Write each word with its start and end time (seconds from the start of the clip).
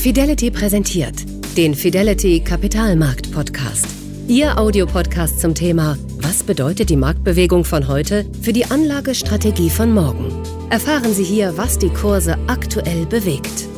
Fidelity 0.00 0.50
präsentiert 0.50 1.14
den 1.58 1.74
Fidelity 1.74 2.40
Kapitalmarkt 2.40 3.30
Podcast. 3.32 3.86
Ihr 4.28 4.56
Audiopodcast 4.56 5.38
zum 5.38 5.54
Thema 5.54 5.98
Was 6.22 6.42
bedeutet 6.42 6.88
die 6.88 6.96
Marktbewegung 6.96 7.66
von 7.66 7.86
heute 7.86 8.24
für 8.40 8.54
die 8.54 8.64
Anlagestrategie 8.64 9.68
von 9.68 9.92
morgen? 9.92 10.42
Erfahren 10.70 11.12
Sie 11.12 11.22
hier, 11.22 11.58
was 11.58 11.76
die 11.76 11.90
Kurse 11.90 12.38
aktuell 12.46 13.04
bewegt. 13.04 13.68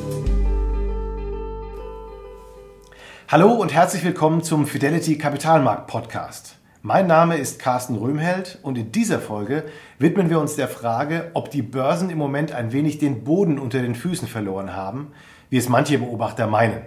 Hallo 3.27 3.55
und 3.55 3.73
herzlich 3.73 4.05
willkommen 4.05 4.45
zum 4.45 4.69
Fidelity 4.69 5.19
Kapitalmarkt 5.19 5.89
Podcast. 5.89 6.55
Mein 6.85 7.07
Name 7.07 7.37
ist 7.37 7.61
Carsten 7.61 7.95
Röhmheld 7.95 8.59
und 8.63 8.77
in 8.77 8.91
dieser 8.91 9.21
Folge 9.21 9.67
widmen 10.01 10.31
wir 10.31 10.41
uns 10.41 10.57
der 10.57 10.67
Frage, 10.67 11.31
ob 11.33 11.49
die 11.49 11.63
Börsen 11.63 12.11
im 12.11 12.19
Moment 12.19 12.51
ein 12.51 12.73
wenig 12.73 12.99
den 12.99 13.23
Boden 13.23 13.61
unter 13.61 13.81
den 13.81 13.95
Füßen 13.95 14.27
verloren 14.27 14.75
haben, 14.75 15.13
wie 15.49 15.59
es 15.59 15.69
manche 15.69 15.99
Beobachter 15.99 16.49
meinen. 16.49 16.81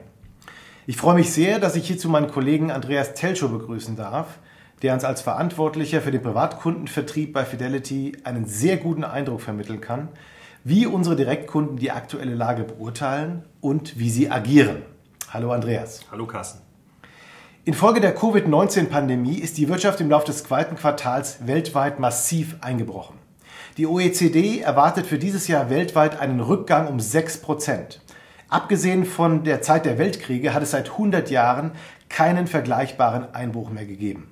Ich 0.85 0.97
freue 0.97 1.15
mich 1.15 1.31
sehr, 1.31 1.59
dass 1.59 1.77
ich 1.77 1.87
hierzu 1.87 2.09
meinen 2.09 2.29
Kollegen 2.29 2.71
Andreas 2.71 3.13
Telschow 3.13 3.49
begrüßen 3.49 3.95
darf, 3.95 4.39
der 4.81 4.93
uns 4.93 5.05
als 5.05 5.21
Verantwortlicher 5.21 6.01
für 6.01 6.11
den 6.11 6.21
Privatkundenvertrieb 6.21 7.31
bei 7.31 7.45
Fidelity 7.45 8.17
einen 8.25 8.47
sehr 8.47 8.75
guten 8.75 9.05
Eindruck 9.05 9.39
vermitteln 9.39 9.79
kann, 9.79 10.09
wie 10.65 10.87
unsere 10.87 11.15
Direktkunden 11.15 11.77
die 11.77 11.91
aktuelle 11.91 12.35
Lage 12.35 12.65
beurteilen 12.65 13.45
und 13.61 13.97
wie 13.97 14.09
sie 14.09 14.29
agieren. 14.29 14.81
Hallo 15.29 15.53
Andreas. 15.53 16.01
Hallo 16.11 16.27
Carsten. 16.27 16.64
Infolge 17.67 17.99
der 17.99 18.13
Covid-19-Pandemie 18.13 19.39
ist 19.39 19.57
die 19.57 19.67
Wirtschaft 19.67 19.99
im 19.99 20.11
Laufe 20.11 20.27
des 20.27 20.43
zweiten 20.43 20.75
Quartals 20.75 21.47
weltweit 21.47 21.99
massiv 21.99 22.57
eingebrochen. 22.61 23.15
Die 23.77 23.87
OECD 23.87 24.59
erwartet 24.59 25.07
für 25.07 25.17
dieses 25.17 25.47
Jahr 25.47 25.71
weltweit 25.71 26.19
einen 26.19 26.41
Rückgang 26.41 26.87
um 26.87 26.99
6 26.99 27.41
Prozent. 27.41 28.01
Abgesehen 28.49 29.03
von 29.03 29.43
der 29.43 29.63
Zeit 29.63 29.85
der 29.85 29.97
Weltkriege 29.97 30.53
hat 30.53 30.61
es 30.61 30.71
seit 30.71 30.91
100 30.91 31.31
Jahren 31.31 31.71
keinen 32.07 32.45
vergleichbaren 32.45 33.33
Einbruch 33.33 33.71
mehr 33.71 33.87
gegeben. 33.87 34.29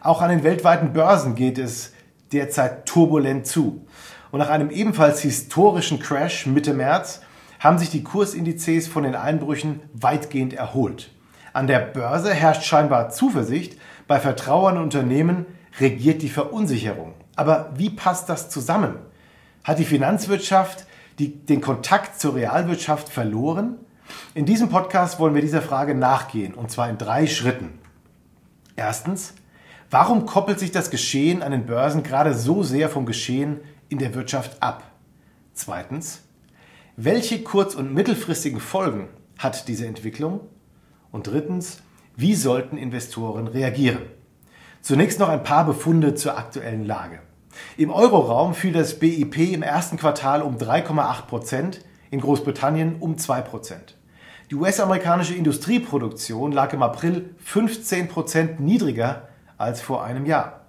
Auch 0.00 0.20
an 0.20 0.30
den 0.30 0.42
weltweiten 0.42 0.92
Börsen 0.92 1.36
geht 1.36 1.58
es 1.58 1.92
derzeit 2.32 2.84
turbulent 2.86 3.46
zu. 3.46 3.86
Und 4.32 4.40
nach 4.40 4.50
einem 4.50 4.70
ebenfalls 4.70 5.20
historischen 5.20 6.00
Crash 6.00 6.46
Mitte 6.46 6.74
März 6.74 7.20
haben 7.60 7.78
sich 7.78 7.90
die 7.90 8.02
Kursindizes 8.02 8.88
von 8.88 9.04
den 9.04 9.14
Einbrüchen 9.14 9.82
weitgehend 9.92 10.52
erholt. 10.52 11.12
An 11.52 11.66
der 11.66 11.80
Börse 11.80 12.32
herrscht 12.32 12.64
scheinbar 12.64 13.10
Zuversicht, 13.10 13.78
bei 14.06 14.18
Vertrauern 14.18 14.78
Unternehmen 14.78 15.46
regiert 15.80 16.22
die 16.22 16.30
Verunsicherung. 16.30 17.14
Aber 17.36 17.70
wie 17.76 17.90
passt 17.90 18.28
das 18.28 18.48
zusammen? 18.48 18.96
Hat 19.64 19.78
die 19.78 19.84
Finanzwirtschaft 19.84 20.86
die, 21.18 21.44
den 21.44 21.60
Kontakt 21.60 22.18
zur 22.18 22.34
Realwirtschaft 22.34 23.08
verloren? 23.08 23.76
In 24.34 24.46
diesem 24.46 24.70
Podcast 24.70 25.18
wollen 25.18 25.34
wir 25.34 25.42
dieser 25.42 25.62
Frage 25.62 25.94
nachgehen, 25.94 26.54
und 26.54 26.70
zwar 26.70 26.88
in 26.88 26.98
drei 26.98 27.26
Schritten. 27.26 27.78
Erstens, 28.74 29.34
warum 29.90 30.24
koppelt 30.24 30.58
sich 30.58 30.72
das 30.72 30.90
Geschehen 30.90 31.42
an 31.42 31.52
den 31.52 31.66
Börsen 31.66 32.02
gerade 32.02 32.34
so 32.34 32.62
sehr 32.62 32.88
vom 32.88 33.04
Geschehen 33.04 33.60
in 33.90 33.98
der 33.98 34.14
Wirtschaft 34.14 34.62
ab? 34.62 34.84
Zweitens, 35.52 36.22
welche 36.96 37.42
kurz- 37.42 37.74
und 37.74 37.92
mittelfristigen 37.92 38.60
Folgen 38.60 39.08
hat 39.38 39.68
diese 39.68 39.86
Entwicklung? 39.86 40.40
Und 41.12 41.26
drittens, 41.26 41.82
wie 42.16 42.34
sollten 42.34 42.78
Investoren 42.78 43.46
reagieren? 43.46 44.02
Zunächst 44.80 45.20
noch 45.20 45.28
ein 45.28 45.44
paar 45.44 45.64
Befunde 45.64 46.14
zur 46.14 46.36
aktuellen 46.36 46.84
Lage. 46.84 47.20
Im 47.76 47.90
Euroraum 47.90 48.54
fiel 48.54 48.72
das 48.72 48.98
BIP 48.98 49.52
im 49.52 49.62
ersten 49.62 49.98
Quartal 49.98 50.42
um 50.42 50.56
3,8 50.56 51.26
Prozent, 51.26 51.84
in 52.10 52.20
Großbritannien 52.20 52.96
um 52.98 53.18
2 53.18 53.42
Prozent. 53.42 53.96
Die 54.50 54.54
US-amerikanische 54.54 55.34
Industrieproduktion 55.34 56.52
lag 56.52 56.72
im 56.72 56.82
April 56.82 57.34
15 57.38 58.08
Prozent 58.08 58.60
niedriger 58.60 59.28
als 59.56 59.80
vor 59.80 60.02
einem 60.04 60.26
Jahr. 60.26 60.60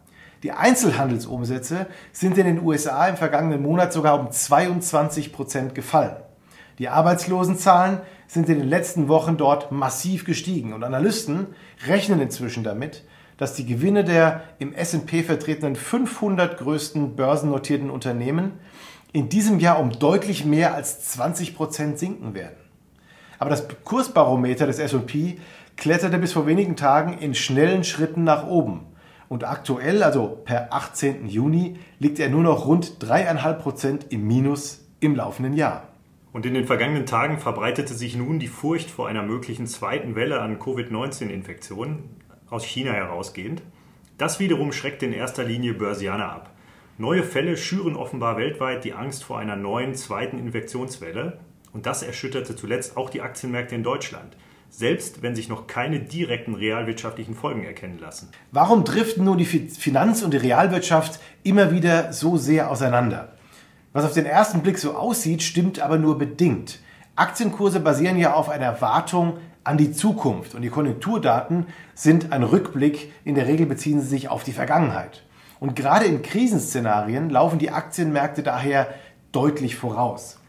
Die 0.44 0.52
Einzelhandelsumsätze 0.52 1.88
sind 2.12 2.38
in 2.38 2.46
den 2.46 2.64
USA 2.64 3.08
im 3.08 3.16
vergangenen 3.16 3.62
Monat 3.62 3.94
sogar 3.94 4.20
um 4.20 4.30
22 4.30 5.32
Prozent 5.32 5.74
gefallen. 5.74 6.18
Die 6.80 6.90
Arbeitslosenzahlen 6.90 8.00
sind 8.28 8.50
in 8.50 8.60
den 8.60 8.68
letzten 8.68 9.08
Wochen 9.08 9.38
dort 9.38 9.72
massiv 9.72 10.26
gestiegen 10.26 10.74
und 10.74 10.84
Analysten 10.84 11.48
rechnen 11.88 12.20
inzwischen 12.20 12.64
damit, 12.64 13.04
dass 13.38 13.54
die 13.54 13.66
Gewinne 13.66 14.04
der 14.04 14.42
im 14.60 14.74
SP 14.74 15.22
vertretenen 15.22 15.76
500 15.76 16.58
größten 16.58 17.16
börsennotierten 17.16 17.90
Unternehmen 17.90 18.54
in 19.12 19.30
diesem 19.30 19.60
Jahr 19.60 19.80
um 19.80 19.92
deutlich 19.92 20.46
mehr 20.46 20.74
als 20.74 21.04
20 21.12 21.56
Prozent 21.56 22.00
sinken 22.00 22.34
werden. 22.34 22.58
Aber 23.38 23.52
das 23.52 23.68
Kursbarometer 23.84 24.66
des 24.66 24.80
S&P 24.80 25.38
kletterte 25.78 26.18
bis 26.18 26.34
vor 26.34 26.48
wenigen 26.48 26.76
Tagen 26.76 27.18
in 27.18 27.36
schnellen 27.36 27.84
Schritten 27.84 28.24
nach 28.24 28.48
oben. 28.48 28.86
Und 29.30 29.44
aktuell, 29.44 30.04
also 30.04 30.42
per 30.46 30.74
18. 30.74 31.28
Juni, 31.28 31.78
liegt 32.00 32.20
er 32.20 32.30
nur 32.30 32.44
noch 32.44 32.66
rund 32.66 32.98
3,5 33.00 33.54
Prozent 33.54 34.06
im 34.10 34.28
Minus 34.28 34.86
im 35.00 35.16
laufenden 35.16 35.54
Jahr. 35.54 35.93
Und 36.34 36.46
in 36.46 36.56
den 36.56 36.66
vergangenen 36.66 37.06
Tagen 37.06 37.38
verbreitete 37.38 37.94
sich 37.94 38.18
nun 38.18 38.40
die 38.40 38.48
Furcht 38.48 38.90
vor 38.90 39.08
einer 39.08 39.24
möglichen 39.24 39.68
zweiten 39.68 40.16
Welle 40.16 40.42
an 40.42 40.60
Covid-19-Infektionen 40.60 42.10
aus 42.50 42.66
China 42.66 42.92
herausgehend. 42.92 43.62
Das 44.18 44.40
wiederum 44.40 44.74
schreckt 44.74 45.04
in 45.04 45.14
erster 45.14 45.44
Linie 45.44 45.76
Börsianer 45.76 46.32
ab. 46.32 46.50
Neue 46.98 47.24
Fälle 47.24 47.56
schüren 47.56 47.96
offenbar 47.96 48.38
weltweit 48.38 48.84
die 48.84 48.94
Angst 48.94 49.24
vor 49.24 49.40
einer 49.40 49.56
neuen 49.56 49.94
zweiten 49.96 50.40
Infektionswelle. 50.40 51.40
Und 51.72 51.86
das 51.86 52.04
erschütterte 52.04 52.56
zuletzt 52.56 52.98
auch 52.98 53.10
die 53.10 53.22
Aktienmärkte 53.22 53.76
in 53.76 53.84
Deutschland 53.84 54.36
selbst 54.76 55.22
wenn 55.22 55.36
sich 55.36 55.50
noch 55.50 55.68
keine 55.68 56.00
direkten 56.00 56.56
realwirtschaftlichen 56.56 57.36
Folgen 57.36 57.64
erkennen 57.64 58.00
lassen. 58.00 58.30
Warum 58.52 58.84
driften 58.84 59.24
nun 59.24 59.38
die 59.38 59.46
Finanz- 59.46 60.24
und 60.24 60.34
die 60.34 60.38
Realwirtschaft 60.38 61.20
immer 61.44 61.72
wieder 61.72 62.12
so 62.12 62.38
sehr 62.38 62.72
auseinander? 62.72 63.33
Was 63.94 64.06
auf 64.06 64.14
den 64.14 64.26
ersten 64.26 64.62
Blick 64.62 64.80
so 64.80 64.96
aussieht, 64.96 65.44
stimmt 65.44 65.80
aber 65.80 65.98
nur 65.98 66.18
bedingt. 66.18 66.80
Aktienkurse 67.16 67.80
basieren 67.80 68.18
ja 68.18 68.34
auf 68.34 68.50
einer 68.50 68.66
Erwartung 68.66 69.38
an 69.64 69.78
die 69.78 69.92
Zukunft 69.92 70.56
und 70.56 70.64
die 70.64 70.70
Konjunkturdaten 70.70 71.68
sind 71.94 72.32
ein 72.32 72.42
Rückblick. 72.42 73.14
In 73.24 73.36
der 73.36 73.48
Regel 73.48 73.68
beziehen 73.68 74.02
sie 74.02 74.08
sich 74.08 74.30
auf 74.30 74.44
die 74.44 74.52
Vergangenheit. 74.52 75.22
Und 75.60 75.76
gerade 75.76 76.06
in 76.06 76.24
Krisenszenarien 76.24 77.30
laufen 77.30 77.60
die 77.60 77.70
Aktienmärkte 77.70 78.42
daher 78.42 78.88
deutlich 79.32 79.76
voraus. 79.76 80.40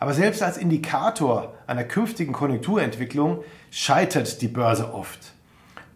Aber 0.00 0.12
selbst 0.12 0.42
als 0.42 0.58
Indikator 0.58 1.54
einer 1.68 1.84
künftigen 1.84 2.32
Konjunkturentwicklung 2.32 3.44
scheitert 3.70 4.42
die 4.42 4.48
Börse 4.48 4.92
oft. 4.92 5.32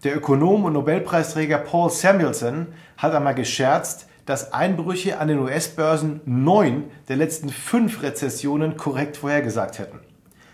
Der 0.04 0.16
Ökonom 0.16 0.64
und 0.64 0.72
Nobelpreisträger 0.72 1.58
Paul 1.58 1.90
Samuelson 1.90 2.68
hat 2.96 3.12
einmal 3.14 3.34
gescherzt, 3.34 4.08
dass 4.26 4.52
Einbrüche 4.52 5.18
an 5.18 5.28
den 5.28 5.38
US-Börsen 5.38 6.20
neun 6.24 6.84
der 7.08 7.16
letzten 7.16 7.48
fünf 7.48 8.02
Rezessionen 8.02 8.76
korrekt 8.76 9.16
vorhergesagt 9.16 9.78
hätten. 9.78 10.00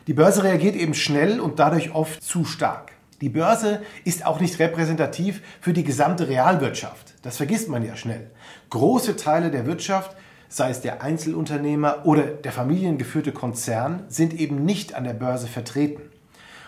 Die 0.07 0.15
Börse 0.15 0.43
reagiert 0.43 0.75
eben 0.75 0.95
schnell 0.95 1.39
und 1.39 1.59
dadurch 1.59 1.95
oft 1.95 2.23
zu 2.23 2.45
stark. 2.45 2.93
Die 3.21 3.29
Börse 3.29 3.83
ist 4.05 4.25
auch 4.25 4.41
nicht 4.41 4.59
repräsentativ 4.59 5.43
für 5.61 5.73
die 5.73 5.85
gesamte 5.85 6.29
Realwirtschaft. 6.29 7.15
Das 7.23 7.37
vergisst 7.37 7.69
man 7.69 7.85
ja 7.85 7.97
schnell. 7.97 8.31
Große 8.71 9.17
Teile 9.17 9.51
der 9.51 9.67
Wirtschaft, 9.67 10.17
sei 10.49 10.71
es 10.71 10.81
der 10.81 11.03
Einzelunternehmer 11.03 12.07
oder 12.07 12.23
der 12.23 12.53
familiengeführte 12.53 13.33
Konzern, 13.33 14.05
sind 14.09 14.33
eben 14.33 14.65
nicht 14.65 14.95
an 14.95 15.05
der 15.05 15.15
Börse 15.15 15.49
vertreten. 15.49 16.01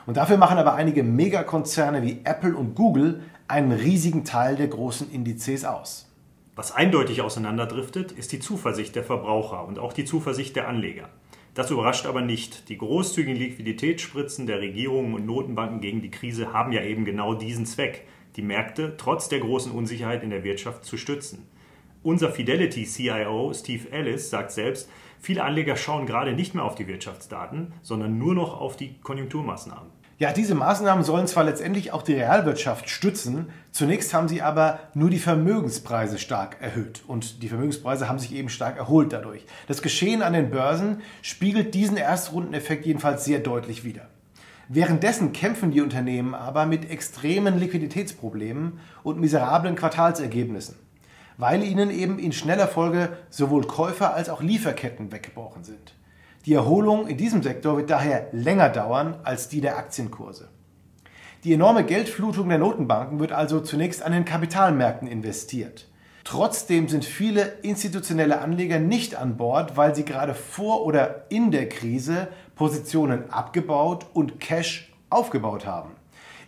Und 0.06 0.16
dafür 0.16 0.38
machen 0.38 0.58
aber 0.58 0.74
einige 0.74 1.04
Megakonzerne 1.04 2.02
wie 2.02 2.20
Apple 2.24 2.56
und 2.56 2.74
Google 2.74 3.22
einen 3.46 3.72
riesigen 3.72 4.24
Teil 4.24 4.56
der 4.56 4.68
großen 4.68 5.10
Indizes 5.10 5.64
aus. 5.64 6.09
Was 6.60 6.72
eindeutig 6.72 7.22
auseinanderdriftet, 7.22 8.12
ist 8.12 8.32
die 8.32 8.38
Zuversicht 8.38 8.94
der 8.94 9.02
Verbraucher 9.02 9.66
und 9.66 9.78
auch 9.78 9.94
die 9.94 10.04
Zuversicht 10.04 10.56
der 10.56 10.68
Anleger. 10.68 11.08
Das 11.54 11.70
überrascht 11.70 12.04
aber 12.04 12.20
nicht. 12.20 12.68
Die 12.68 12.76
großzügigen 12.76 13.34
Liquiditätsspritzen 13.34 14.46
der 14.46 14.60
Regierungen 14.60 15.14
und 15.14 15.24
Notenbanken 15.24 15.80
gegen 15.80 16.02
die 16.02 16.10
Krise 16.10 16.52
haben 16.52 16.72
ja 16.72 16.82
eben 16.82 17.06
genau 17.06 17.32
diesen 17.32 17.64
Zweck, 17.64 18.06
die 18.36 18.42
Märkte 18.42 18.94
trotz 18.98 19.30
der 19.30 19.40
großen 19.40 19.72
Unsicherheit 19.72 20.22
in 20.22 20.28
der 20.28 20.44
Wirtschaft 20.44 20.84
zu 20.84 20.98
stützen. 20.98 21.48
Unser 22.02 22.30
Fidelity 22.30 22.84
CIO 22.84 23.54
Steve 23.54 23.90
Ellis 23.90 24.28
sagt 24.28 24.50
selbst, 24.50 24.90
viele 25.18 25.44
Anleger 25.44 25.76
schauen 25.76 26.04
gerade 26.04 26.34
nicht 26.34 26.54
mehr 26.54 26.64
auf 26.64 26.74
die 26.74 26.88
Wirtschaftsdaten, 26.88 27.72
sondern 27.80 28.18
nur 28.18 28.34
noch 28.34 28.60
auf 28.60 28.76
die 28.76 29.00
Konjunkturmaßnahmen. 29.00 29.99
Ja, 30.20 30.34
diese 30.34 30.54
Maßnahmen 30.54 31.02
sollen 31.02 31.26
zwar 31.26 31.44
letztendlich 31.44 31.92
auch 31.92 32.02
die 32.02 32.12
Realwirtschaft 32.12 32.90
stützen, 32.90 33.48
zunächst 33.72 34.12
haben 34.12 34.28
sie 34.28 34.42
aber 34.42 34.78
nur 34.92 35.08
die 35.08 35.18
Vermögenspreise 35.18 36.18
stark 36.18 36.58
erhöht 36.60 37.02
und 37.06 37.42
die 37.42 37.48
Vermögenspreise 37.48 38.06
haben 38.06 38.18
sich 38.18 38.34
eben 38.34 38.50
stark 38.50 38.76
erholt 38.76 39.14
dadurch. 39.14 39.46
Das 39.66 39.80
Geschehen 39.80 40.20
an 40.20 40.34
den 40.34 40.50
Börsen 40.50 41.00
spiegelt 41.22 41.72
diesen 41.72 41.96
Erstrundeneffekt 41.96 42.84
jedenfalls 42.84 43.24
sehr 43.24 43.38
deutlich 43.38 43.82
wider. 43.82 44.10
Währenddessen 44.68 45.32
kämpfen 45.32 45.70
die 45.70 45.80
Unternehmen 45.80 46.34
aber 46.34 46.66
mit 46.66 46.90
extremen 46.90 47.58
Liquiditätsproblemen 47.58 48.78
und 49.02 49.20
miserablen 49.20 49.74
Quartalsergebnissen, 49.74 50.74
weil 51.38 51.62
ihnen 51.62 51.88
eben 51.88 52.18
in 52.18 52.32
schneller 52.32 52.68
Folge 52.68 53.16
sowohl 53.30 53.66
Käufer 53.66 54.12
als 54.12 54.28
auch 54.28 54.42
Lieferketten 54.42 55.12
weggebrochen 55.12 55.64
sind. 55.64 55.94
Die 56.46 56.54
Erholung 56.54 57.06
in 57.06 57.18
diesem 57.18 57.42
Sektor 57.42 57.76
wird 57.76 57.90
daher 57.90 58.28
länger 58.32 58.70
dauern 58.70 59.18
als 59.24 59.48
die 59.48 59.60
der 59.60 59.76
Aktienkurse. 59.76 60.48
Die 61.44 61.52
enorme 61.52 61.84
Geldflutung 61.84 62.48
der 62.48 62.58
Notenbanken 62.58 63.20
wird 63.20 63.32
also 63.32 63.60
zunächst 63.60 64.02
an 64.02 64.12
den 64.12 64.24
Kapitalmärkten 64.24 65.06
investiert. 65.06 65.86
Trotzdem 66.24 66.88
sind 66.88 67.04
viele 67.04 67.42
institutionelle 67.62 68.40
Anleger 68.40 68.78
nicht 68.78 69.16
an 69.16 69.36
Bord, 69.36 69.76
weil 69.76 69.94
sie 69.94 70.04
gerade 70.04 70.34
vor 70.34 70.86
oder 70.86 71.26
in 71.30 71.50
der 71.50 71.68
Krise 71.68 72.28
Positionen 72.54 73.30
abgebaut 73.30 74.06
und 74.14 74.40
Cash 74.40 74.92
aufgebaut 75.10 75.66
haben. 75.66 75.90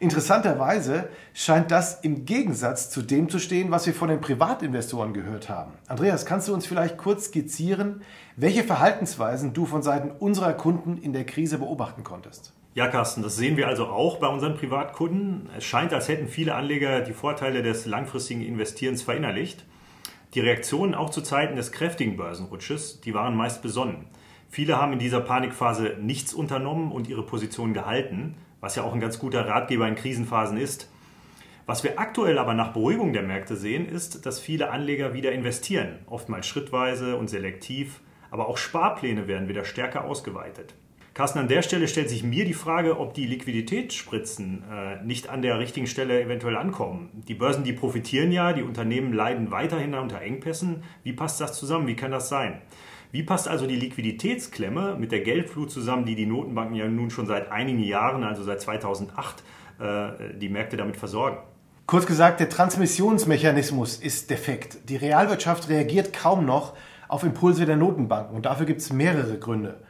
Interessanterweise 0.02 1.10
scheint 1.32 1.70
das 1.70 2.00
im 2.00 2.24
Gegensatz 2.24 2.90
zu 2.90 3.02
dem 3.02 3.28
zu 3.28 3.38
stehen, 3.38 3.70
was 3.70 3.86
wir 3.86 3.94
von 3.94 4.08
den 4.08 4.20
Privatinvestoren 4.20 5.14
gehört 5.14 5.48
haben. 5.48 5.74
Andreas, 5.86 6.26
kannst 6.26 6.48
du 6.48 6.54
uns 6.54 6.66
vielleicht 6.66 6.98
kurz 6.98 7.26
skizzieren, 7.26 8.02
welche 8.34 8.64
Verhaltensweisen 8.64 9.52
du 9.52 9.64
von 9.64 9.80
Seiten 9.80 10.10
unserer 10.10 10.54
Kunden 10.54 10.96
in 10.96 11.12
der 11.12 11.24
Krise 11.24 11.58
beobachten 11.58 12.02
konntest? 12.02 12.52
Ja, 12.74 12.88
Carsten, 12.88 13.22
das 13.22 13.36
sehen 13.36 13.56
wir 13.56 13.68
also 13.68 13.86
auch 13.86 14.18
bei 14.18 14.26
unseren 14.26 14.56
Privatkunden. 14.56 15.48
Es 15.56 15.62
scheint, 15.62 15.92
als 15.92 16.08
hätten 16.08 16.26
viele 16.26 16.56
Anleger 16.56 17.02
die 17.02 17.12
Vorteile 17.12 17.62
des 17.62 17.86
langfristigen 17.86 18.42
Investierens 18.42 19.02
verinnerlicht. 19.02 19.64
Die 20.34 20.40
Reaktionen 20.40 20.96
auch 20.96 21.10
zu 21.10 21.20
Zeiten 21.20 21.54
des 21.54 21.70
kräftigen 21.70 22.16
Börsenrutsches, 22.16 23.02
die 23.02 23.14
waren 23.14 23.36
meist 23.36 23.62
besonnen. 23.62 24.06
Viele 24.48 24.78
haben 24.78 24.94
in 24.94 24.98
dieser 24.98 25.20
Panikphase 25.20 25.96
nichts 26.00 26.34
unternommen 26.34 26.90
und 26.90 27.08
ihre 27.08 27.24
Position 27.24 27.72
gehalten, 27.72 28.34
was 28.62 28.76
ja 28.76 28.84
auch 28.84 28.94
ein 28.94 29.00
ganz 29.00 29.18
guter 29.18 29.46
Ratgeber 29.46 29.86
in 29.86 29.96
Krisenphasen 29.96 30.56
ist. 30.56 30.88
Was 31.66 31.84
wir 31.84 31.98
aktuell 31.98 32.38
aber 32.38 32.54
nach 32.54 32.72
Beruhigung 32.72 33.12
der 33.12 33.22
Märkte 33.22 33.56
sehen, 33.56 33.86
ist, 33.86 34.24
dass 34.24 34.40
viele 34.40 34.70
Anleger 34.70 35.12
wieder 35.12 35.32
investieren, 35.32 35.98
oftmals 36.06 36.46
schrittweise 36.46 37.16
und 37.16 37.28
selektiv, 37.28 38.00
aber 38.30 38.48
auch 38.48 38.56
Sparpläne 38.56 39.28
werden 39.28 39.48
wieder 39.48 39.64
stärker 39.64 40.04
ausgeweitet. 40.04 40.74
Carsten, 41.14 41.40
an 41.40 41.48
der 41.48 41.60
Stelle 41.60 41.88
stellt 41.88 42.08
sich 42.08 42.22
mir 42.22 42.46
die 42.46 42.54
Frage, 42.54 42.98
ob 42.98 43.12
die 43.12 43.26
Liquiditätsspritzen 43.26 44.64
äh, 44.72 45.04
nicht 45.04 45.28
an 45.28 45.42
der 45.42 45.58
richtigen 45.58 45.86
Stelle 45.86 46.22
eventuell 46.22 46.56
ankommen. 46.56 47.10
Die 47.28 47.34
Börsen, 47.34 47.64
die 47.64 47.74
profitieren 47.74 48.32
ja, 48.32 48.54
die 48.54 48.62
Unternehmen 48.62 49.12
leiden 49.12 49.50
weiterhin 49.50 49.92
unter 49.94 50.22
Engpässen. 50.22 50.84
Wie 51.02 51.12
passt 51.12 51.38
das 51.40 51.58
zusammen? 51.58 51.86
Wie 51.86 51.96
kann 51.96 52.12
das 52.12 52.30
sein? 52.30 52.62
Wie 53.12 53.22
passt 53.22 53.46
also 53.46 53.66
die 53.66 53.76
Liquiditätsklemme 53.76 54.96
mit 54.98 55.12
der 55.12 55.20
Geldflut 55.20 55.70
zusammen, 55.70 56.06
die 56.06 56.14
die 56.14 56.24
Notenbanken 56.24 56.74
ja 56.74 56.88
nun 56.88 57.10
schon 57.10 57.26
seit 57.26 57.52
einigen 57.52 57.80
Jahren, 57.80 58.24
also 58.24 58.42
seit 58.42 58.62
2008, 58.62 59.42
äh, 59.78 60.34
die 60.38 60.48
Märkte 60.48 60.78
damit 60.78 60.96
versorgen? 60.96 61.36
Kurz 61.84 62.06
gesagt, 62.06 62.40
der 62.40 62.48
Transmissionsmechanismus 62.48 63.98
ist 63.98 64.30
defekt. 64.30 64.88
Die 64.88 64.96
Realwirtschaft 64.96 65.68
reagiert 65.68 66.14
kaum 66.14 66.46
noch 66.46 66.72
auf 67.06 67.22
Impulse 67.22 67.66
der 67.66 67.76
Notenbanken 67.76 68.34
und 68.34 68.46
dafür 68.46 68.64
gibt 68.64 68.80
es 68.80 68.90
mehrere 68.90 69.38
Gründe. 69.38 69.80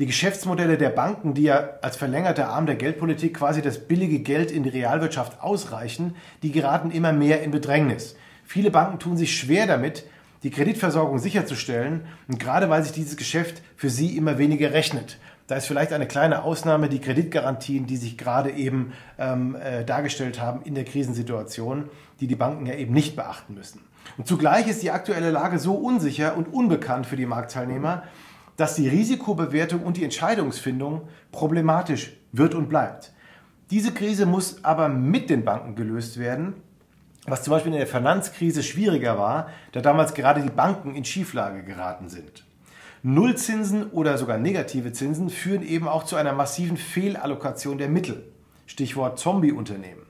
Die 0.00 0.06
Geschäftsmodelle 0.06 0.76
der 0.76 0.90
Banken, 0.90 1.34
die 1.34 1.44
ja 1.44 1.68
als 1.82 1.96
verlängerter 1.96 2.48
Arm 2.48 2.66
der 2.66 2.74
Geldpolitik 2.74 3.34
quasi 3.34 3.62
das 3.62 3.78
billige 3.78 4.18
Geld 4.18 4.50
in 4.50 4.64
die 4.64 4.70
Realwirtschaft 4.70 5.40
ausreichen, 5.40 6.16
die 6.42 6.50
geraten 6.50 6.90
immer 6.90 7.12
mehr 7.12 7.44
in 7.44 7.52
Bedrängnis. 7.52 8.16
Viele 8.44 8.72
Banken 8.72 8.98
tun 8.98 9.16
sich 9.16 9.38
schwer 9.38 9.68
damit, 9.68 10.04
die 10.46 10.52
Kreditversorgung 10.52 11.18
sicherzustellen. 11.18 12.02
Und 12.28 12.38
gerade 12.38 12.70
weil 12.70 12.84
sich 12.84 12.92
dieses 12.92 13.16
Geschäft 13.16 13.62
für 13.74 13.90
sie 13.90 14.16
immer 14.16 14.38
weniger 14.38 14.72
rechnet. 14.72 15.18
Da 15.48 15.56
ist 15.56 15.66
vielleicht 15.66 15.92
eine 15.92 16.06
kleine 16.06 16.44
Ausnahme 16.44 16.88
die 16.88 17.00
Kreditgarantien, 17.00 17.88
die 17.88 17.96
sich 17.96 18.16
gerade 18.16 18.52
eben 18.52 18.92
ähm, 19.18 19.56
äh, 19.56 19.84
dargestellt 19.84 20.40
haben 20.40 20.62
in 20.62 20.76
der 20.76 20.84
Krisensituation, 20.84 21.90
die 22.20 22.28
die 22.28 22.36
Banken 22.36 22.64
ja 22.66 22.74
eben 22.74 22.94
nicht 22.94 23.16
beachten 23.16 23.54
müssen. 23.54 23.80
Und 24.18 24.28
zugleich 24.28 24.68
ist 24.68 24.84
die 24.84 24.92
aktuelle 24.92 25.32
Lage 25.32 25.58
so 25.58 25.74
unsicher 25.74 26.36
und 26.36 26.46
unbekannt 26.54 27.06
für 27.06 27.16
die 27.16 27.26
Marktteilnehmer, 27.26 28.04
dass 28.56 28.76
die 28.76 28.88
Risikobewertung 28.88 29.82
und 29.82 29.96
die 29.96 30.04
Entscheidungsfindung 30.04 31.08
problematisch 31.32 32.12
wird 32.30 32.54
und 32.54 32.68
bleibt. 32.68 33.12
Diese 33.72 33.92
Krise 33.92 34.26
muss 34.26 34.64
aber 34.64 34.88
mit 34.88 35.28
den 35.28 35.44
Banken 35.44 35.74
gelöst 35.74 36.20
werden 36.20 36.54
was 37.26 37.42
zum 37.42 37.52
Beispiel 37.52 37.72
in 37.72 37.78
der 37.78 37.86
Finanzkrise 37.86 38.62
schwieriger 38.62 39.18
war, 39.18 39.50
da 39.72 39.80
damals 39.80 40.14
gerade 40.14 40.42
die 40.42 40.50
Banken 40.50 40.94
in 40.94 41.04
Schieflage 41.04 41.62
geraten 41.62 42.08
sind. 42.08 42.44
Nullzinsen 43.02 43.90
oder 43.90 44.18
sogar 44.18 44.38
negative 44.38 44.92
Zinsen 44.92 45.30
führen 45.30 45.62
eben 45.62 45.88
auch 45.88 46.04
zu 46.04 46.16
einer 46.16 46.32
massiven 46.32 46.76
Fehlallokation 46.76 47.78
der 47.78 47.88
Mittel. 47.88 48.24
Stichwort 48.66 49.18
Zombie-Unternehmen. 49.18 50.02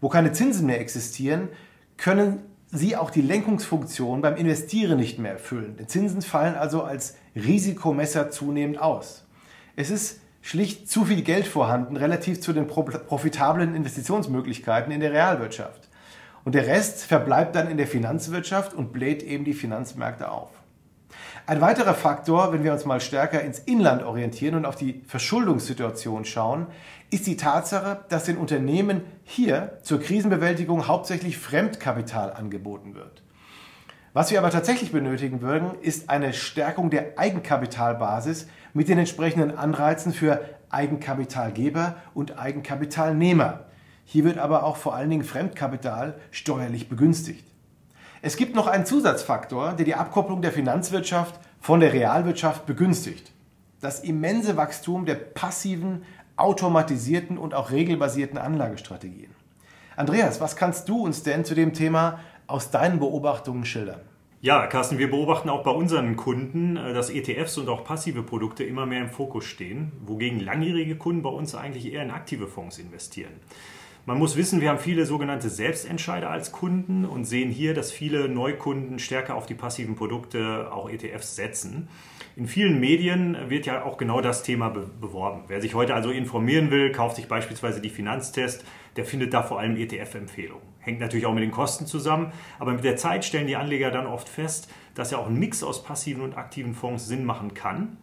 Wo 0.00 0.08
keine 0.08 0.32
Zinsen 0.32 0.66
mehr 0.66 0.80
existieren, 0.80 1.48
können 1.96 2.42
sie 2.72 2.96
auch 2.96 3.10
die 3.10 3.20
Lenkungsfunktion 3.20 4.22
beim 4.22 4.36
Investieren 4.36 4.98
nicht 4.98 5.18
mehr 5.18 5.32
erfüllen. 5.32 5.76
Die 5.78 5.86
Zinsen 5.86 6.22
fallen 6.22 6.54
also 6.54 6.82
als 6.82 7.16
Risikomesser 7.34 8.30
zunehmend 8.30 8.80
aus. 8.80 9.24
Es 9.76 9.90
ist 9.90 10.20
schlicht 10.40 10.88
zu 10.88 11.04
viel 11.04 11.22
Geld 11.22 11.46
vorhanden 11.46 11.96
relativ 11.96 12.40
zu 12.40 12.52
den 12.52 12.66
profitablen 12.66 13.74
Investitionsmöglichkeiten 13.74 14.92
in 14.92 15.00
der 15.00 15.12
Realwirtschaft. 15.12 15.89
Und 16.50 16.54
der 16.56 16.66
Rest 16.66 17.04
verbleibt 17.04 17.54
dann 17.54 17.70
in 17.70 17.76
der 17.76 17.86
Finanzwirtschaft 17.86 18.74
und 18.74 18.92
bläht 18.92 19.22
eben 19.22 19.44
die 19.44 19.54
Finanzmärkte 19.54 20.32
auf. 20.32 20.50
Ein 21.46 21.60
weiterer 21.60 21.94
Faktor, 21.94 22.52
wenn 22.52 22.64
wir 22.64 22.72
uns 22.72 22.84
mal 22.84 23.00
stärker 23.00 23.40
ins 23.40 23.60
Inland 23.60 24.02
orientieren 24.02 24.56
und 24.56 24.64
auf 24.64 24.74
die 24.74 25.00
Verschuldungssituation 25.06 26.24
schauen, 26.24 26.66
ist 27.08 27.28
die 27.28 27.36
Tatsache, 27.36 28.04
dass 28.08 28.24
den 28.24 28.36
Unternehmen 28.36 29.02
hier 29.22 29.78
zur 29.84 30.00
Krisenbewältigung 30.00 30.88
hauptsächlich 30.88 31.38
Fremdkapital 31.38 32.32
angeboten 32.32 32.96
wird. 32.96 33.22
Was 34.12 34.32
wir 34.32 34.40
aber 34.40 34.50
tatsächlich 34.50 34.90
benötigen 34.90 35.42
würden, 35.42 35.80
ist 35.80 36.10
eine 36.10 36.32
Stärkung 36.32 36.90
der 36.90 37.16
Eigenkapitalbasis 37.16 38.48
mit 38.74 38.88
den 38.88 38.98
entsprechenden 38.98 39.56
Anreizen 39.56 40.12
für 40.12 40.40
Eigenkapitalgeber 40.68 41.94
und 42.12 42.40
Eigenkapitalnehmer. 42.40 43.66
Hier 44.12 44.24
wird 44.24 44.38
aber 44.38 44.64
auch 44.64 44.76
vor 44.76 44.96
allen 44.96 45.08
Dingen 45.08 45.22
Fremdkapital 45.22 46.18
steuerlich 46.32 46.88
begünstigt. 46.88 47.44
Es 48.22 48.36
gibt 48.36 48.56
noch 48.56 48.66
einen 48.66 48.84
Zusatzfaktor, 48.84 49.74
der 49.74 49.86
die 49.86 49.94
Abkopplung 49.94 50.42
der 50.42 50.50
Finanzwirtschaft 50.50 51.38
von 51.60 51.78
der 51.78 51.92
Realwirtschaft 51.92 52.66
begünstigt. 52.66 53.30
Das 53.80 54.00
immense 54.00 54.56
Wachstum 54.56 55.06
der 55.06 55.14
passiven, 55.14 56.02
automatisierten 56.34 57.38
und 57.38 57.54
auch 57.54 57.70
regelbasierten 57.70 58.36
Anlagestrategien. 58.36 59.30
Andreas, 59.94 60.40
was 60.40 60.56
kannst 60.56 60.88
du 60.88 61.04
uns 61.04 61.22
denn 61.22 61.44
zu 61.44 61.54
dem 61.54 61.72
Thema 61.72 62.18
aus 62.48 62.72
deinen 62.72 62.98
Beobachtungen 62.98 63.64
schildern? 63.64 64.00
Ja, 64.40 64.66
Carsten, 64.66 64.98
wir 64.98 65.08
beobachten 65.08 65.48
auch 65.50 65.62
bei 65.62 65.70
unseren 65.70 66.16
Kunden, 66.16 66.76
äh, 66.76 66.94
dass 66.94 67.10
ETFs 67.10 67.58
und 67.58 67.68
auch 67.68 67.84
passive 67.84 68.24
Produkte 68.24 68.64
immer 68.64 68.86
mehr 68.86 69.02
im 69.02 69.10
Fokus 69.10 69.44
stehen, 69.44 69.92
wogegen 70.04 70.40
langjährige 70.40 70.96
Kunden 70.96 71.22
bei 71.22 71.30
uns 71.30 71.54
eigentlich 71.54 71.92
eher 71.92 72.02
in 72.02 72.10
aktive 72.10 72.48
Fonds 72.48 72.78
investieren. 72.78 73.34
Man 74.10 74.18
muss 74.18 74.34
wissen, 74.34 74.60
wir 74.60 74.70
haben 74.70 74.80
viele 74.80 75.06
sogenannte 75.06 75.48
Selbstentscheider 75.48 76.28
als 76.28 76.50
Kunden 76.50 77.04
und 77.04 77.26
sehen 77.26 77.48
hier, 77.48 77.74
dass 77.74 77.92
viele 77.92 78.28
Neukunden 78.28 78.98
stärker 78.98 79.36
auf 79.36 79.46
die 79.46 79.54
passiven 79.54 79.94
Produkte, 79.94 80.72
auch 80.72 80.90
ETFs, 80.90 81.36
setzen. 81.36 81.86
In 82.34 82.48
vielen 82.48 82.80
Medien 82.80 83.36
wird 83.46 83.66
ja 83.66 83.84
auch 83.84 83.98
genau 83.98 84.20
das 84.20 84.42
Thema 84.42 84.70
be 84.70 84.90
beworben. 85.00 85.44
Wer 85.46 85.60
sich 85.60 85.76
heute 85.76 85.94
also 85.94 86.10
informieren 86.10 86.72
will, 86.72 86.90
kauft 86.90 87.14
sich 87.14 87.28
beispielsweise 87.28 87.80
die 87.80 87.88
Finanztest, 87.88 88.64
der 88.96 89.04
findet 89.04 89.32
da 89.32 89.44
vor 89.44 89.60
allem 89.60 89.76
ETF-Empfehlungen. 89.76 90.66
Hängt 90.80 90.98
natürlich 90.98 91.26
auch 91.26 91.34
mit 91.34 91.44
den 91.44 91.52
Kosten 91.52 91.86
zusammen, 91.86 92.32
aber 92.58 92.72
mit 92.72 92.82
der 92.82 92.96
Zeit 92.96 93.24
stellen 93.24 93.46
die 93.46 93.54
Anleger 93.54 93.92
dann 93.92 94.08
oft 94.08 94.28
fest, 94.28 94.68
dass 94.96 95.12
ja 95.12 95.18
auch 95.18 95.28
ein 95.28 95.38
Mix 95.38 95.62
aus 95.62 95.84
passiven 95.84 96.22
und 96.22 96.36
aktiven 96.36 96.74
Fonds 96.74 97.06
Sinn 97.06 97.24
machen 97.24 97.54
kann. 97.54 97.96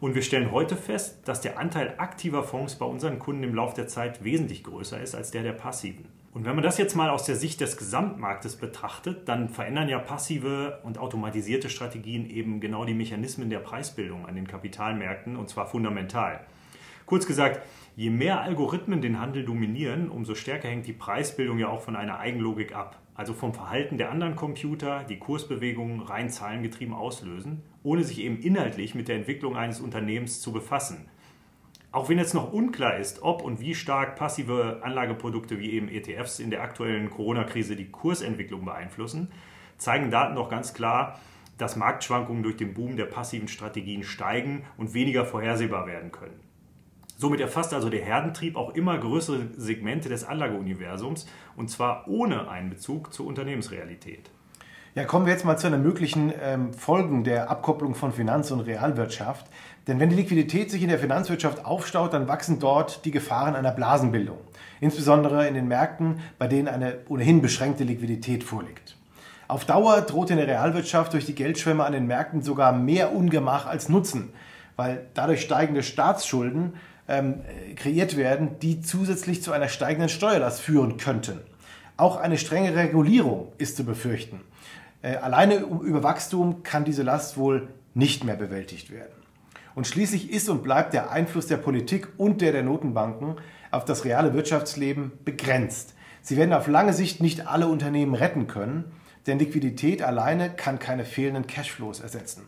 Und 0.00 0.14
wir 0.14 0.22
stellen 0.22 0.50
heute 0.50 0.76
fest, 0.76 1.18
dass 1.26 1.42
der 1.42 1.58
Anteil 1.58 1.94
aktiver 1.98 2.42
Fonds 2.42 2.76
bei 2.76 2.86
unseren 2.86 3.18
Kunden 3.18 3.42
im 3.42 3.54
Laufe 3.54 3.76
der 3.76 3.86
Zeit 3.86 4.24
wesentlich 4.24 4.64
größer 4.64 4.98
ist 4.98 5.14
als 5.14 5.30
der 5.30 5.42
der 5.42 5.52
passiven. 5.52 6.06
Und 6.32 6.46
wenn 6.46 6.54
man 6.54 6.64
das 6.64 6.78
jetzt 6.78 6.94
mal 6.94 7.10
aus 7.10 7.24
der 7.24 7.36
Sicht 7.36 7.60
des 7.60 7.76
Gesamtmarktes 7.76 8.56
betrachtet, 8.56 9.28
dann 9.28 9.50
verändern 9.50 9.90
ja 9.90 9.98
passive 9.98 10.78
und 10.84 10.96
automatisierte 10.96 11.68
Strategien 11.68 12.30
eben 12.30 12.60
genau 12.60 12.86
die 12.86 12.94
Mechanismen 12.94 13.50
der 13.50 13.58
Preisbildung 13.58 14.24
an 14.26 14.36
den 14.36 14.46
Kapitalmärkten 14.46 15.36
und 15.36 15.50
zwar 15.50 15.66
fundamental. 15.66 16.40
Kurz 17.10 17.26
gesagt, 17.26 17.60
je 17.94 18.08
mehr 18.08 18.40
Algorithmen 18.40 19.02
den 19.02 19.20
Handel 19.20 19.44
dominieren, 19.44 20.08
umso 20.08 20.34
stärker 20.34 20.68
hängt 20.68 20.86
die 20.86 20.94
Preisbildung 20.94 21.58
ja 21.58 21.68
auch 21.68 21.82
von 21.82 21.94
einer 21.94 22.18
Eigenlogik 22.18 22.74
ab 22.74 22.96
also 23.20 23.34
vom 23.34 23.52
Verhalten 23.52 23.98
der 23.98 24.10
anderen 24.10 24.34
Computer, 24.34 25.04
die 25.04 25.18
Kursbewegungen 25.18 26.00
rein 26.00 26.30
zahlengetrieben 26.30 26.94
auslösen, 26.94 27.62
ohne 27.82 28.02
sich 28.02 28.20
eben 28.20 28.38
inhaltlich 28.38 28.94
mit 28.94 29.08
der 29.08 29.16
Entwicklung 29.16 29.58
eines 29.58 29.78
Unternehmens 29.78 30.40
zu 30.40 30.52
befassen. 30.52 31.06
Auch 31.92 32.08
wenn 32.08 32.16
jetzt 32.16 32.32
noch 32.32 32.50
unklar 32.50 32.96
ist, 32.96 33.22
ob 33.22 33.42
und 33.42 33.60
wie 33.60 33.74
stark 33.74 34.16
passive 34.16 34.80
Anlageprodukte 34.82 35.58
wie 35.58 35.72
eben 35.72 35.90
ETFs 35.90 36.38
in 36.38 36.48
der 36.48 36.62
aktuellen 36.62 37.10
Corona-Krise 37.10 37.76
die 37.76 37.90
Kursentwicklung 37.90 38.64
beeinflussen, 38.64 39.30
zeigen 39.76 40.10
Daten 40.10 40.34
doch 40.34 40.48
ganz 40.48 40.72
klar, 40.72 41.20
dass 41.58 41.76
Marktschwankungen 41.76 42.42
durch 42.42 42.56
den 42.56 42.72
Boom 42.72 42.96
der 42.96 43.04
passiven 43.04 43.48
Strategien 43.48 44.02
steigen 44.02 44.64
und 44.78 44.94
weniger 44.94 45.26
vorhersehbar 45.26 45.86
werden 45.86 46.10
können. 46.10 46.40
Somit 47.20 47.40
erfasst 47.40 47.74
also 47.74 47.90
der 47.90 48.00
Herdentrieb 48.00 48.56
auch 48.56 48.74
immer 48.74 48.96
größere 48.96 49.48
Segmente 49.54 50.08
des 50.08 50.24
Anlageuniversums 50.24 51.26
und 51.54 51.68
zwar 51.68 52.08
ohne 52.08 52.48
einen 52.48 52.70
Bezug 52.70 53.12
zur 53.12 53.26
Unternehmensrealität. 53.26 54.30
Ja, 54.94 55.04
kommen 55.04 55.26
wir 55.26 55.34
jetzt 55.34 55.44
mal 55.44 55.58
zu 55.58 55.66
einer 55.66 55.76
möglichen 55.76 56.32
ähm, 56.42 56.72
Folgen 56.72 57.22
der 57.22 57.50
Abkopplung 57.50 57.94
von 57.94 58.14
Finanz- 58.14 58.50
und 58.52 58.60
Realwirtschaft. 58.60 59.48
Denn 59.86 60.00
wenn 60.00 60.08
die 60.08 60.16
Liquidität 60.16 60.70
sich 60.70 60.82
in 60.82 60.88
der 60.88 60.98
Finanzwirtschaft 60.98 61.66
aufstaut, 61.66 62.14
dann 62.14 62.26
wachsen 62.26 62.58
dort 62.58 63.04
die 63.04 63.10
Gefahren 63.10 63.54
einer 63.54 63.72
Blasenbildung. 63.72 64.38
Insbesondere 64.80 65.46
in 65.46 65.52
den 65.52 65.68
Märkten, 65.68 66.20
bei 66.38 66.48
denen 66.48 66.68
eine 66.68 67.00
ohnehin 67.10 67.42
beschränkte 67.42 67.84
Liquidität 67.84 68.44
vorliegt. 68.44 68.96
Auf 69.46 69.66
Dauer 69.66 70.00
droht 70.00 70.30
in 70.30 70.38
der 70.38 70.48
Realwirtschaft 70.48 71.12
durch 71.12 71.26
die 71.26 71.34
Geldschwemme 71.34 71.84
an 71.84 71.92
den 71.92 72.06
Märkten 72.06 72.40
sogar 72.40 72.72
mehr 72.72 73.14
Ungemach 73.14 73.66
als 73.66 73.90
Nutzen, 73.90 74.32
weil 74.76 75.06
dadurch 75.14 75.42
steigende 75.42 75.82
Staatsschulden 75.82 76.74
ähm, 77.08 77.40
kreiert 77.76 78.16
werden, 78.16 78.58
die 78.60 78.80
zusätzlich 78.80 79.42
zu 79.42 79.52
einer 79.52 79.68
steigenden 79.68 80.08
Steuerlast 80.08 80.60
führen 80.60 80.96
könnten. 80.96 81.40
Auch 81.96 82.16
eine 82.16 82.38
strenge 82.38 82.74
Regulierung 82.74 83.52
ist 83.58 83.76
zu 83.76 83.84
befürchten. 83.84 84.40
Äh, 85.02 85.16
alleine 85.16 85.56
über 85.56 86.02
Wachstum 86.02 86.62
kann 86.62 86.84
diese 86.84 87.02
Last 87.02 87.36
wohl 87.36 87.68
nicht 87.94 88.24
mehr 88.24 88.36
bewältigt 88.36 88.90
werden. 88.90 89.12
Und 89.74 89.86
schließlich 89.86 90.30
ist 90.30 90.48
und 90.48 90.62
bleibt 90.62 90.94
der 90.94 91.10
Einfluss 91.10 91.46
der 91.46 91.56
Politik 91.56 92.08
und 92.16 92.40
der 92.40 92.52
der 92.52 92.62
Notenbanken 92.62 93.36
auf 93.70 93.84
das 93.84 94.04
reale 94.04 94.34
Wirtschaftsleben 94.34 95.12
begrenzt. 95.24 95.94
Sie 96.22 96.36
werden 96.36 96.52
auf 96.52 96.66
lange 96.66 96.92
Sicht 96.92 97.20
nicht 97.20 97.46
alle 97.46 97.68
Unternehmen 97.68 98.14
retten 98.14 98.46
können, 98.46 98.92
denn 99.26 99.38
Liquidität 99.38 100.02
alleine 100.02 100.50
kann 100.50 100.78
keine 100.78 101.04
fehlenden 101.04 101.46
Cashflows 101.46 102.00
ersetzen. 102.00 102.42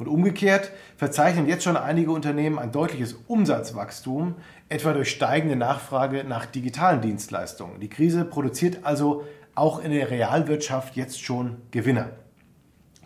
Und 0.00 0.08
umgekehrt 0.08 0.72
verzeichnen 0.96 1.46
jetzt 1.46 1.62
schon 1.62 1.76
einige 1.76 2.10
Unternehmen 2.10 2.58
ein 2.58 2.72
deutliches 2.72 3.16
Umsatzwachstum, 3.26 4.36
etwa 4.70 4.94
durch 4.94 5.10
steigende 5.10 5.56
Nachfrage 5.56 6.24
nach 6.24 6.46
digitalen 6.46 7.02
Dienstleistungen. 7.02 7.80
Die 7.80 7.90
Krise 7.90 8.24
produziert 8.24 8.78
also 8.82 9.24
auch 9.54 9.84
in 9.84 9.90
der 9.90 10.10
Realwirtschaft 10.10 10.96
jetzt 10.96 11.22
schon 11.22 11.58
Gewinner. 11.70 12.12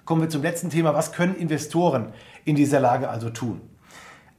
Kommen 0.04 0.22
wir 0.22 0.28
zum 0.28 0.42
letzten 0.42 0.70
Thema. 0.70 0.94
Was 0.94 1.10
können 1.10 1.34
Investoren 1.34 2.12
in 2.44 2.54
dieser 2.54 2.78
Lage 2.78 3.08
also 3.08 3.28
tun? 3.28 3.60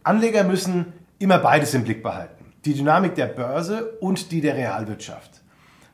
Anleger 0.03 0.45
müssen 0.45 0.93
immer 1.19 1.39
beides 1.39 1.73
im 1.73 1.83
Blick 1.83 2.03
behalten. 2.03 2.53
Die 2.63 2.73
Dynamik 2.73 3.15
der 3.15 3.25
Börse 3.25 3.97
und 3.99 4.31
die 4.31 4.39
der 4.39 4.55
Realwirtschaft. 4.55 5.41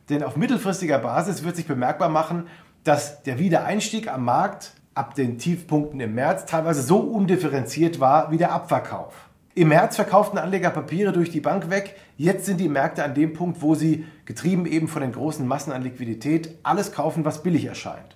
Denn 0.09 0.21
auf 0.21 0.35
mittelfristiger 0.35 0.99
Basis 0.99 1.43
wird 1.43 1.55
sich 1.55 1.65
bemerkbar 1.65 2.09
machen, 2.09 2.45
dass 2.83 3.23
der 3.23 3.39
Wiedereinstieg 3.39 4.07
am 4.07 4.25
Markt 4.25 4.73
ab 5.01 5.15
den 5.15 5.39
Tiefpunkten 5.39 5.99
im 5.99 6.13
März 6.13 6.45
teilweise 6.45 6.83
so 6.83 6.99
undifferenziert 6.99 7.99
war 7.99 8.31
wie 8.31 8.37
der 8.37 8.51
Abverkauf. 8.51 9.15
Im 9.55 9.69
März 9.69 9.95
verkauften 9.95 10.37
Anleger 10.37 10.69
Papiere 10.69 11.11
durch 11.11 11.31
die 11.31 11.41
Bank 11.41 11.71
weg. 11.71 11.95
Jetzt 12.17 12.45
sind 12.45 12.59
die 12.59 12.69
Märkte 12.69 13.03
an 13.03 13.15
dem 13.15 13.33
Punkt, 13.33 13.63
wo 13.63 13.73
sie, 13.73 14.05
getrieben 14.25 14.67
eben 14.67 14.87
von 14.87 15.01
den 15.01 15.11
großen 15.11 15.47
Massen 15.47 15.71
an 15.71 15.81
Liquidität, 15.81 16.55
alles 16.61 16.91
kaufen, 16.91 17.25
was 17.25 17.41
billig 17.41 17.65
erscheint. 17.65 18.15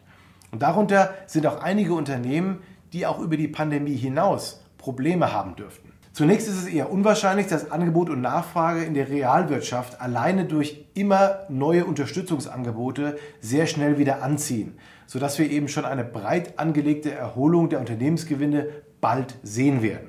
Und 0.52 0.62
darunter 0.62 1.16
sind 1.26 1.48
auch 1.48 1.60
einige 1.60 1.96
Unternehmen, 1.96 2.62
die 2.94 3.08
auch 3.08 3.18
über 3.18 3.36
die 3.36 3.48
Pandemie 3.48 3.96
hinaus 3.96 4.64
Probleme 4.78 5.34
haben 5.34 5.56
dürften. 5.56 5.92
Zunächst 6.16 6.48
ist 6.48 6.60
es 6.60 6.68
eher 6.68 6.94
unwahrscheinlich, 6.94 7.48
dass 7.48 7.72
Angebot 7.72 8.10
und 8.10 8.22
Nachfrage 8.22 8.86
in 8.86 8.94
der 8.94 9.10
Realwirtschaft 9.10 10.00
alleine 10.00 10.46
durch 10.46 10.86
immer 10.94 11.40
neue 11.50 11.84
Unterstützungsangebote 11.84 13.18
sehr 13.42 13.68
schnell 13.68 13.98
wieder 13.98 14.24
anziehen, 14.24 14.78
sodass 15.08 15.38
wir 15.40 15.52
eben 15.52 15.68
schon 15.68 15.84
eine 15.84 16.06
breit 16.06 16.58
angelegte 16.58 17.12
Erholung 17.12 17.68
der 17.68 17.82
Unternehmensgewinne 17.82 18.70
bald 19.02 19.36
sehen 19.44 19.82
werden. 19.82 20.08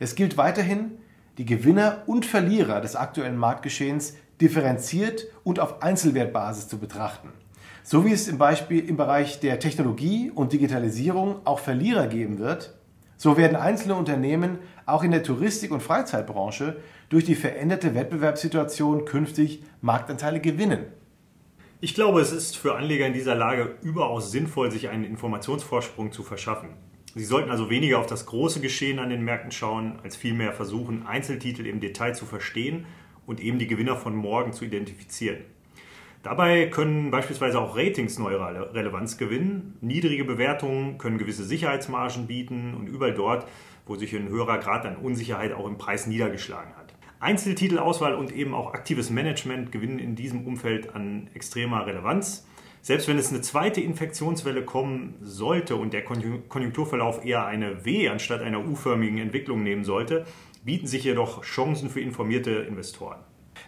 Es 0.00 0.16
gilt 0.16 0.36
weiterhin, 0.36 0.98
die 1.38 1.44
Gewinner 1.44 1.98
und 2.06 2.26
Verlierer 2.26 2.80
des 2.80 2.96
aktuellen 2.96 3.36
Marktgeschehens 3.36 4.14
differenziert 4.40 5.26
und 5.44 5.60
auf 5.60 5.80
Einzelwertbasis 5.80 6.66
zu 6.66 6.78
betrachten. 6.78 7.28
So 7.84 8.04
wie 8.04 8.12
es 8.12 8.26
im 8.26 8.38
Beispiel 8.38 8.88
im 8.88 8.96
Bereich 8.96 9.38
der 9.38 9.60
Technologie 9.60 10.32
und 10.34 10.52
Digitalisierung 10.52 11.36
auch 11.44 11.60
Verlierer 11.60 12.08
geben 12.08 12.40
wird, 12.40 12.74
so 13.20 13.36
werden 13.36 13.54
einzelne 13.54 13.96
Unternehmen 13.96 14.60
auch 14.86 15.02
in 15.02 15.10
der 15.10 15.22
Touristik- 15.22 15.72
und 15.72 15.82
Freizeitbranche 15.82 16.78
durch 17.10 17.22
die 17.22 17.34
veränderte 17.34 17.94
Wettbewerbssituation 17.94 19.04
künftig 19.04 19.62
Marktanteile 19.82 20.40
gewinnen. 20.40 20.86
Ich 21.82 21.94
glaube, 21.94 22.22
es 22.22 22.32
ist 22.32 22.56
für 22.56 22.76
Anleger 22.76 23.06
in 23.06 23.12
dieser 23.12 23.34
Lage 23.34 23.74
überaus 23.82 24.32
sinnvoll, 24.32 24.70
sich 24.70 24.88
einen 24.88 25.04
Informationsvorsprung 25.04 26.12
zu 26.12 26.22
verschaffen. 26.22 26.70
Sie 27.14 27.26
sollten 27.26 27.50
also 27.50 27.68
weniger 27.68 27.98
auf 27.98 28.06
das 28.06 28.24
große 28.24 28.62
Geschehen 28.62 28.98
an 28.98 29.10
den 29.10 29.22
Märkten 29.22 29.50
schauen, 29.50 29.98
als 30.02 30.16
vielmehr 30.16 30.54
versuchen, 30.54 31.06
Einzeltitel 31.06 31.66
im 31.66 31.80
Detail 31.80 32.14
zu 32.14 32.24
verstehen 32.24 32.86
und 33.26 33.38
eben 33.38 33.58
die 33.58 33.66
Gewinner 33.66 33.96
von 33.96 34.16
morgen 34.16 34.54
zu 34.54 34.64
identifizieren. 34.64 35.40
Dabei 36.22 36.66
können 36.66 37.10
beispielsweise 37.10 37.58
auch 37.58 37.76
Ratings 37.76 38.18
neue 38.18 38.38
Relevanz 38.74 39.16
gewinnen. 39.16 39.78
Niedrige 39.80 40.24
Bewertungen 40.24 40.98
können 40.98 41.16
gewisse 41.16 41.44
Sicherheitsmargen 41.44 42.26
bieten 42.26 42.74
und 42.74 42.88
überall 42.88 43.14
dort, 43.14 43.46
wo 43.86 43.96
sich 43.96 44.14
ein 44.14 44.28
höherer 44.28 44.58
Grad 44.58 44.84
an 44.84 44.96
Unsicherheit 44.96 45.52
auch 45.52 45.66
im 45.66 45.78
Preis 45.78 46.06
niedergeschlagen 46.06 46.76
hat. 46.76 46.94
Einzeltitelauswahl 47.20 48.14
und 48.14 48.32
eben 48.32 48.54
auch 48.54 48.74
aktives 48.74 49.08
Management 49.08 49.72
gewinnen 49.72 49.98
in 49.98 50.14
diesem 50.14 50.46
Umfeld 50.46 50.94
an 50.94 51.28
extremer 51.32 51.86
Relevanz. 51.86 52.46
Selbst 52.82 53.08
wenn 53.08 53.18
es 53.18 53.30
eine 53.30 53.40
zweite 53.40 53.80
Infektionswelle 53.80 54.64
kommen 54.64 55.14
sollte 55.22 55.76
und 55.76 55.92
der 55.92 56.02
Konjunkturverlauf 56.02 57.24
eher 57.24 57.46
eine 57.46 57.84
W 57.84 58.08
anstatt 58.08 58.42
einer 58.42 58.66
U-förmigen 58.66 59.18
Entwicklung 59.18 59.62
nehmen 59.62 59.84
sollte, 59.84 60.26
bieten 60.64 60.86
sich 60.86 61.04
jedoch 61.04 61.42
Chancen 61.42 61.88
für 61.88 62.00
informierte 62.00 62.50
Investoren. 62.50 63.20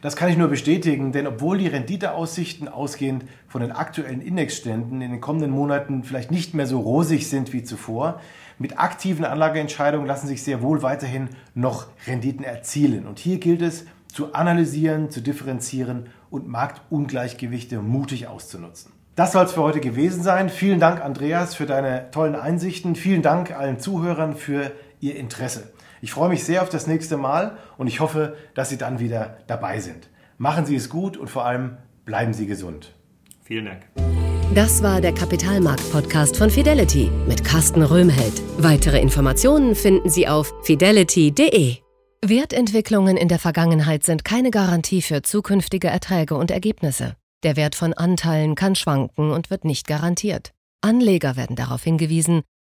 Das 0.02 0.16
kann 0.16 0.28
ich 0.28 0.36
nur 0.36 0.48
bestätigen, 0.48 1.12
denn 1.12 1.28
obwohl 1.28 1.58
die 1.58 1.68
Renditeaussichten 1.68 2.66
ausgehend 2.66 3.24
von 3.46 3.60
den 3.60 3.70
aktuellen 3.70 4.20
Indexständen 4.20 5.00
in 5.00 5.12
den 5.12 5.20
kommenden 5.20 5.52
Monaten 5.52 6.02
vielleicht 6.02 6.32
nicht 6.32 6.54
mehr 6.54 6.66
so 6.66 6.80
rosig 6.80 7.30
sind 7.30 7.52
wie 7.52 7.62
zuvor, 7.62 8.20
mit 8.58 8.80
aktiven 8.80 9.24
Anlageentscheidungen 9.24 10.06
lassen 10.06 10.26
sich 10.26 10.42
sehr 10.42 10.60
wohl 10.60 10.82
weiterhin 10.82 11.28
noch 11.54 11.86
Renditen 12.06 12.44
erzielen. 12.44 13.06
Und 13.06 13.20
hier 13.20 13.38
gilt 13.38 13.62
es 13.62 13.86
zu 14.08 14.34
analysieren, 14.34 15.08
zu 15.10 15.20
differenzieren 15.20 16.08
und 16.30 16.48
Marktungleichgewichte 16.48 17.78
mutig 17.78 18.26
auszunutzen. 18.26 18.92
Das 19.14 19.30
soll 19.30 19.44
es 19.44 19.52
für 19.52 19.62
heute 19.62 19.80
gewesen 19.80 20.24
sein. 20.24 20.48
Vielen 20.48 20.80
Dank, 20.80 21.00
Andreas, 21.00 21.54
für 21.54 21.66
deine 21.66 22.10
tollen 22.10 22.34
Einsichten. 22.34 22.96
Vielen 22.96 23.22
Dank 23.22 23.52
allen 23.52 23.78
Zuhörern 23.78 24.34
für 24.34 24.72
Ihr 25.00 25.14
Interesse. 25.14 25.72
Ich 26.04 26.10
freue 26.10 26.30
mich 26.30 26.42
sehr 26.42 26.62
auf 26.62 26.68
das 26.68 26.88
nächste 26.88 27.16
Mal 27.16 27.56
und 27.78 27.86
ich 27.86 28.00
hoffe, 28.00 28.36
dass 28.54 28.68
Sie 28.68 28.76
dann 28.76 28.98
wieder 28.98 29.38
dabei 29.46 29.78
sind. 29.78 30.08
Machen 30.36 30.66
Sie 30.66 30.74
es 30.74 30.88
gut 30.88 31.16
und 31.16 31.30
vor 31.30 31.44
allem 31.44 31.76
bleiben 32.04 32.34
Sie 32.34 32.48
gesund. 32.48 32.92
Vielen 33.44 33.66
Dank. 33.66 33.82
Das 34.52 34.82
war 34.82 35.00
der 35.00 35.14
Kapitalmarkt-Podcast 35.14 36.36
von 36.36 36.50
Fidelity 36.50 37.08
mit 37.28 37.44
Carsten 37.44 37.84
Röhmheld. 37.84 38.42
Weitere 38.58 39.00
Informationen 39.00 39.76
finden 39.76 40.10
Sie 40.10 40.26
auf 40.26 40.52
fidelity.de. 40.64 41.76
Wertentwicklungen 42.24 43.16
in 43.16 43.28
der 43.28 43.38
Vergangenheit 43.38 44.02
sind 44.02 44.24
keine 44.24 44.50
Garantie 44.50 45.02
für 45.02 45.22
zukünftige 45.22 45.86
Erträge 45.86 46.34
und 46.34 46.50
Ergebnisse. 46.50 47.14
Der 47.44 47.54
Wert 47.54 47.76
von 47.76 47.92
Anteilen 47.92 48.56
kann 48.56 48.74
schwanken 48.74 49.30
und 49.30 49.50
wird 49.50 49.64
nicht 49.64 49.86
garantiert. 49.86 50.50
Anleger 50.80 51.36
werden 51.36 51.54
darauf 51.54 51.84
hingewiesen, 51.84 52.42